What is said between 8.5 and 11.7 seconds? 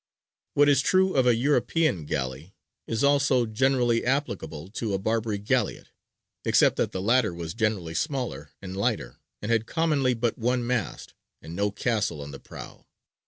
and lighter, and had commonly but one mast, and no